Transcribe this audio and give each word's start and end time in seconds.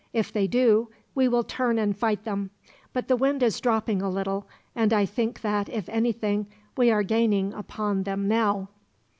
"If 0.13 0.33
they 0.33 0.47
do, 0.47 0.89
we 1.13 1.27
will 1.27 1.43
turn 1.43 1.77
and 1.77 1.95
fight 1.95 2.23
them. 2.23 2.49
But 2.91 3.07
the 3.07 3.15
wind 3.15 3.43
is 3.43 3.59
dropping 3.61 4.01
a 4.01 4.09
little, 4.09 4.47
and 4.75 4.91
I 4.93 5.05
think 5.05 5.41
that, 5.41 5.69
if 5.69 5.87
anything, 5.89 6.47
we 6.75 6.89
are 6.89 7.03
gaining 7.03 7.53
upon 7.53 8.01
them 8.01 8.27
now." 8.27 8.69